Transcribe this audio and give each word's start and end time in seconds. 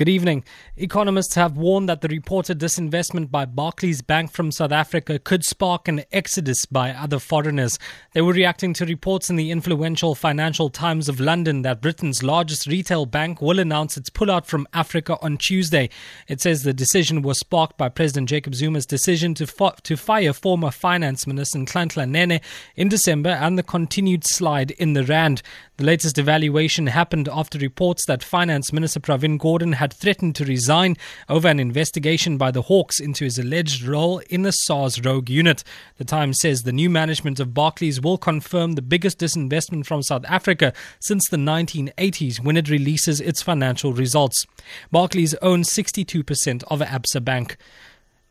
Good 0.00 0.08
evening. 0.08 0.44
Economists 0.78 1.34
have 1.34 1.58
warned 1.58 1.86
that 1.90 2.00
the 2.00 2.08
reported 2.08 2.58
disinvestment 2.58 3.30
by 3.30 3.44
Barclays 3.44 4.00
Bank 4.00 4.32
from 4.32 4.50
South 4.50 4.72
Africa 4.72 5.18
could 5.18 5.44
spark 5.44 5.88
an 5.88 6.04
exodus 6.10 6.64
by 6.64 6.92
other 6.92 7.18
foreigners. 7.18 7.78
They 8.14 8.22
were 8.22 8.32
reacting 8.32 8.72
to 8.72 8.86
reports 8.86 9.28
in 9.28 9.36
the 9.36 9.50
influential 9.50 10.14
Financial 10.14 10.70
Times 10.70 11.10
of 11.10 11.20
London 11.20 11.60
that 11.62 11.82
Britain's 11.82 12.22
largest 12.22 12.66
retail 12.66 13.04
bank 13.04 13.42
will 13.42 13.58
announce 13.58 13.98
its 13.98 14.08
pullout 14.08 14.46
from 14.46 14.66
Africa 14.72 15.18
on 15.20 15.36
Tuesday. 15.36 15.90
It 16.28 16.40
says 16.40 16.62
the 16.62 16.72
decision 16.72 17.20
was 17.20 17.38
sparked 17.38 17.76
by 17.76 17.90
President 17.90 18.30
Jacob 18.30 18.54
Zuma's 18.54 18.86
decision 18.86 19.34
to, 19.34 19.46
fi- 19.46 19.74
to 19.82 19.98
fire 19.98 20.32
former 20.32 20.70
Finance 20.70 21.26
Minister 21.26 21.58
Nhlanhla 21.58 22.08
Nene 22.08 22.40
in 22.74 22.88
December 22.88 23.28
and 23.28 23.58
the 23.58 23.62
continued 23.62 24.24
slide 24.24 24.70
in 24.70 24.94
the 24.94 25.04
rand. 25.04 25.42
The 25.76 25.84
latest 25.84 26.18
evaluation 26.18 26.86
happened 26.86 27.28
after 27.30 27.58
reports 27.58 28.06
that 28.06 28.22
Finance 28.22 28.72
Minister 28.72 29.00
Pravin 29.00 29.38
Gordhan 29.38 29.74
had 29.74 29.89
threatened 29.92 30.34
to 30.36 30.44
resign 30.44 30.96
over 31.28 31.48
an 31.48 31.60
investigation 31.60 32.36
by 32.36 32.50
the 32.50 32.62
Hawks 32.62 33.00
into 33.00 33.24
his 33.24 33.38
alleged 33.38 33.82
role 33.82 34.18
in 34.30 34.42
the 34.42 34.52
SARS 34.52 35.04
rogue 35.04 35.28
unit. 35.28 35.64
The 35.98 36.04
Times 36.04 36.40
says 36.40 36.62
the 36.62 36.72
new 36.72 36.90
management 36.90 37.40
of 37.40 37.54
Barclays 37.54 38.00
will 38.00 38.18
confirm 38.18 38.72
the 38.72 38.82
biggest 38.82 39.18
disinvestment 39.18 39.86
from 39.86 40.02
South 40.02 40.24
Africa 40.28 40.72
since 40.98 41.28
the 41.28 41.36
1980s 41.36 42.40
when 42.40 42.56
it 42.56 42.68
releases 42.68 43.20
its 43.20 43.42
financial 43.42 43.92
results. 43.92 44.46
Barclays 44.90 45.34
owns 45.42 45.70
62% 45.70 46.64
of 46.64 46.80
Absa 46.80 47.24
Bank. 47.24 47.56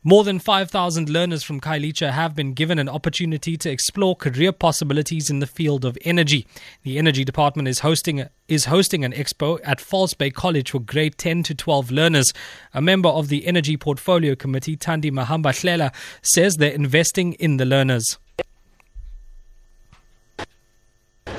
More 0.02 0.24
than 0.24 0.38
5,000 0.38 1.10
learners 1.10 1.42
from 1.42 1.60
Khayelitsha 1.60 2.12
have 2.12 2.34
been 2.34 2.54
given 2.54 2.78
an 2.78 2.88
opportunity 2.88 3.58
to 3.58 3.68
explore 3.68 4.16
career 4.16 4.50
possibilities 4.50 5.28
in 5.28 5.40
the 5.40 5.46
field 5.46 5.84
of 5.84 5.98
energy. 6.06 6.46
The 6.84 6.96
Energy 6.96 7.22
Department 7.22 7.68
is 7.68 7.80
hosting 7.80 8.26
is 8.48 8.64
hosting 8.64 9.04
an 9.04 9.12
expo 9.12 9.60
at 9.62 9.78
False 9.78 10.14
Bay 10.14 10.30
College 10.30 10.70
for 10.70 10.80
grade 10.80 11.18
10 11.18 11.42
to 11.42 11.54
12 11.54 11.90
learners. 11.90 12.32
A 12.72 12.80
member 12.80 13.10
of 13.10 13.28
the 13.28 13.46
Energy 13.46 13.76
Portfolio 13.76 14.34
Committee, 14.34 14.74
Thandi 14.74 15.10
Mahambehlala, 15.10 15.92
says 16.22 16.56
they're 16.56 16.72
investing 16.72 17.34
in 17.34 17.58
the 17.58 17.66
learners. 17.66 18.18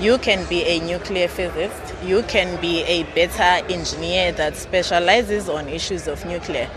You 0.02 0.18
can 0.18 0.50
be 0.50 0.64
a 0.64 0.80
nuclear 0.80 1.28
physicist, 1.28 1.94
you 2.04 2.24
can 2.24 2.60
be 2.60 2.82
a 2.86 3.04
better 3.14 3.64
engineer 3.72 4.32
that 4.32 4.56
specializes 4.58 5.48
on 5.48 5.70
issues 5.70 6.08
of 6.08 6.26
nuclear. 6.26 6.68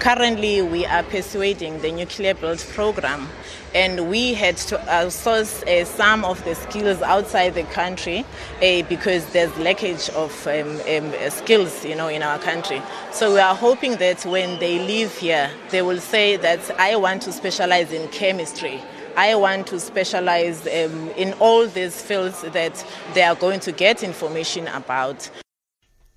Currently, 0.00 0.60
we 0.60 0.84
are 0.84 1.02
persuading 1.02 1.80
the 1.80 1.90
nuclear 1.90 2.34
build 2.34 2.58
program, 2.74 3.26
and 3.74 4.10
we 4.10 4.34
had 4.34 4.58
to 4.68 4.76
outsource 4.76 5.66
uh, 5.66 5.86
some 5.86 6.26
of 6.26 6.44
the 6.44 6.54
skills 6.54 7.00
outside 7.00 7.54
the 7.54 7.62
country 7.62 8.26
uh, 8.58 8.82
because 8.86 9.24
there's 9.32 9.56
leakage 9.56 10.10
of 10.10 10.46
um, 10.46 10.78
um, 10.86 11.30
skills, 11.30 11.86
you 11.86 11.94
know, 11.94 12.08
in 12.08 12.22
our 12.22 12.38
country. 12.38 12.82
So 13.12 13.32
we 13.32 13.40
are 13.40 13.54
hoping 13.54 13.96
that 13.96 14.26
when 14.26 14.58
they 14.58 14.78
leave 14.78 15.16
here, 15.16 15.50
they 15.70 15.80
will 15.80 16.00
say 16.00 16.36
that 16.36 16.60
I 16.78 16.96
want 16.96 17.22
to 17.22 17.32
specialize 17.32 17.92
in 17.92 18.08
chemistry. 18.08 18.82
I 19.16 19.34
want 19.36 19.68
to 19.68 19.78
specialize 19.78 20.66
um, 20.66 21.10
in 21.10 21.32
all 21.34 21.66
these 21.66 22.02
fields 22.02 22.42
that 22.42 22.84
they 23.14 23.22
are 23.22 23.36
going 23.36 23.60
to 23.60 23.72
get 23.72 24.02
information 24.02 24.66
about. 24.68 25.30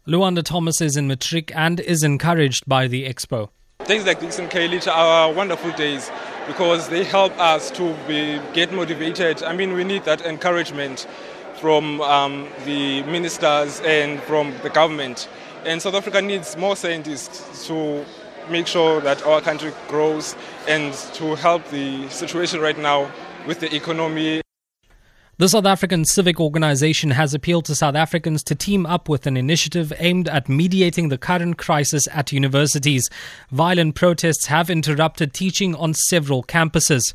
Luanda 0.07 0.41
Thomas 0.41 0.81
is 0.81 0.97
in 0.97 1.07
Matric 1.07 1.55
and 1.55 1.79
is 1.79 2.03
encouraged 2.03 2.65
by 2.65 2.87
the 2.87 3.07
expo. 3.07 3.49
Things 3.81 4.05
like 4.05 4.19
this 4.19 4.39
in 4.39 4.47
Khayelitsha 4.47 4.91
are 4.91 5.31
wonderful 5.31 5.71
days 5.73 6.09
because 6.47 6.89
they 6.89 7.03
help 7.03 7.37
us 7.37 7.69
to 7.71 7.95
be, 8.07 8.39
get 8.53 8.73
motivated. 8.73 9.43
I 9.43 9.53
mean, 9.53 9.73
we 9.73 9.83
need 9.83 10.03
that 10.05 10.21
encouragement 10.21 11.07
from 11.59 12.01
um, 12.01 12.47
the 12.65 13.03
ministers 13.03 13.79
and 13.81 14.21
from 14.23 14.53
the 14.63 14.69
government. 14.69 15.27
And 15.65 15.81
South 15.81 15.95
Africa 15.95 16.21
needs 16.21 16.55
more 16.57 16.75
scientists 16.75 17.67
to 17.67 18.05
make 18.49 18.67
sure 18.67 19.01
that 19.01 19.23
our 19.23 19.41
country 19.41 19.71
grows 19.87 20.35
and 20.67 20.93
to 21.13 21.35
help 21.35 21.67
the 21.69 22.07
situation 22.09 22.59
right 22.59 22.77
now 22.77 23.11
with 23.45 23.59
the 23.59 23.75
economy. 23.75 24.41
The 25.39 25.47
South 25.47 25.67
African 25.67 26.03
Civic 26.03 26.39
Organization 26.39 27.11
has 27.11 27.35
appealed 27.35 27.65
to 27.65 27.75
South 27.75 27.93
Africans 27.93 28.43
to 28.45 28.55
team 28.55 28.87
up 28.87 29.07
with 29.07 29.27
an 29.27 29.37
initiative 29.37 29.93
aimed 29.99 30.27
at 30.27 30.49
mediating 30.49 31.09
the 31.09 31.17
current 31.19 31.59
crisis 31.59 32.07
at 32.11 32.31
universities. 32.31 33.07
Violent 33.51 33.93
protests 33.93 34.47
have 34.47 34.71
interrupted 34.71 35.33
teaching 35.33 35.75
on 35.75 35.93
several 35.93 36.41
campuses. 36.41 37.13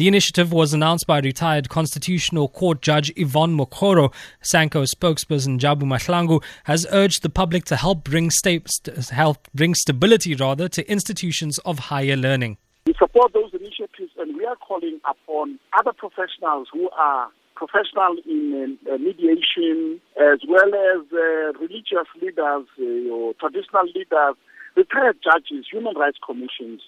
The 0.00 0.08
initiative 0.08 0.50
was 0.50 0.72
announced 0.72 1.06
by 1.06 1.18
retired 1.18 1.68
Constitutional 1.68 2.48
Court 2.48 2.80
Judge 2.80 3.12
Yvonne 3.16 3.54
Mokgoro. 3.54 4.14
SANCO 4.40 4.84
spokesperson 4.86 5.58
Jabu 5.58 5.82
Mahlangu 5.82 6.42
has 6.64 6.86
urged 6.90 7.20
the 7.20 7.28
public 7.28 7.66
to 7.66 7.76
help 7.76 8.02
bring, 8.02 8.30
sta- 8.30 8.64
help 9.10 9.46
bring 9.54 9.74
stability 9.74 10.34
rather 10.34 10.70
to 10.70 10.90
institutions 10.90 11.58
of 11.66 11.78
higher 11.92 12.16
learning. 12.16 12.56
We 12.86 12.94
support 12.98 13.34
those 13.34 13.52
initiatives 13.52 14.12
and 14.18 14.34
we 14.38 14.46
are 14.46 14.56
calling 14.56 15.00
upon 15.04 15.58
other 15.78 15.92
professionals 15.92 16.68
who 16.72 16.88
are 16.98 17.28
professional 17.54 18.16
in 18.24 18.78
uh, 18.90 18.96
mediation 18.96 20.00
as 20.16 20.38
well 20.48 20.72
as 20.96 21.04
uh, 21.12 21.52
religious 21.60 22.08
leaders 22.22 22.64
uh, 22.80 23.36
traditional 23.38 23.84
leaders, 23.94 24.34
retired 24.76 25.18
judges, 25.22 25.66
human 25.70 25.94
rights 25.94 26.16
commissions 26.24 26.80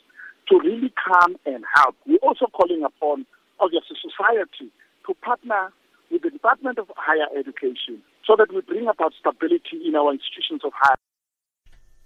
to 0.52 0.60
really 0.60 0.92
come 0.92 1.36
and 1.46 1.64
help. 1.74 1.96
We're 2.06 2.20
also 2.20 2.44
calling 2.52 2.84
upon, 2.84 3.24
obviously, 3.58 3.96
society 3.96 4.68
to 5.06 5.14
partner 5.24 5.72
with 6.10 6.22
the 6.22 6.30
Department 6.30 6.78
of 6.78 6.92
Higher 6.94 7.26
Education 7.32 8.04
so 8.26 8.36
that 8.36 8.52
we 8.52 8.60
bring 8.60 8.86
about 8.86 9.14
stability 9.18 9.80
in 9.80 9.96
our 9.96 10.12
institutions 10.12 10.60
of 10.62 10.72
higher 10.76 11.00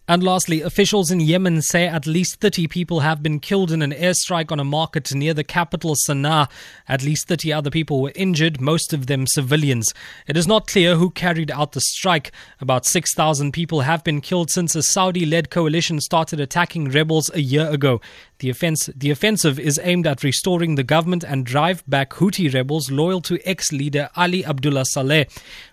and 0.09 0.23
lastly, 0.23 0.63
officials 0.63 1.11
in 1.11 1.19
Yemen 1.19 1.63
say 1.63 1.89
at 1.89 2.07
least 2.07 2.41
30 2.41 2.69
people 2.69 3.01
have 3.01 3.25
been 3.25 3.41
killed 3.41 3.73
in 3.73 3.83
an 3.83 3.91
airstrike 3.91 4.53
on 4.53 4.61
a 4.61 4.65
market 4.65 5.13
near 5.13 5.35
the 5.35 5.43
capital 5.43 5.97
Sana'a. 5.97 6.49
At 6.89 7.03
least 7.03 7.27
30 7.27 7.53
other 7.53 7.71
people 7.71 8.01
were 8.01 8.13
injured, 8.15 8.61
most 8.61 8.93
of 8.93 9.09
them 9.09 9.27
civilians. 9.27 9.93
It 10.29 10.37
is 10.37 10.47
not 10.47 10.69
clear 10.69 10.95
who 10.95 11.11
carried 11.11 11.51
out 11.51 11.73
the 11.73 11.81
strike. 11.81 12.31
About 12.61 12.87
6,000 12.87 13.51
people 13.51 13.81
have 13.81 14.05
been 14.05 14.21
killed 14.21 14.49
since 14.49 14.77
a 14.77 14.83
Saudi 14.85 15.27
led 15.27 15.51
coalition 15.51 16.01
started 16.01 16.39
attacking 16.39 16.91
rebels 16.91 17.29
a 17.35 17.41
year 17.41 17.69
ago. 17.69 18.01
The, 18.39 18.51
offense, 18.51 18.89
the 18.95 19.11
offensive 19.11 19.59
is 19.59 19.81
aimed 19.83 20.07
at 20.07 20.23
restoring 20.23 20.77
the 20.77 20.85
government 20.85 21.25
and 21.25 21.45
drive 21.45 21.83
back 21.89 22.11
Houthi 22.11 22.55
rebels 22.55 22.93
loyal 22.93 23.21
to 23.23 23.41
ex 23.45 23.73
leader 23.73 24.09
Ali 24.15 24.45
Abdullah 24.45 24.85
Saleh. 24.85 25.27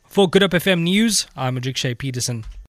For 0.06 0.28
Good 0.28 0.42
Hope 0.42 0.52
FM 0.52 0.82
News, 0.82 1.28
I'm 1.36 1.58
Ajik 1.58 1.98
Peterson. 2.00 2.46